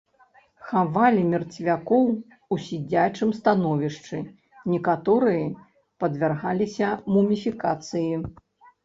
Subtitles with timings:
[0.67, 2.07] Хавалі мерцвякоў
[2.55, 4.17] у сядзячым становішчы,
[4.73, 5.45] некаторыя
[6.05, 8.11] падвяргаліся муміфікацыі.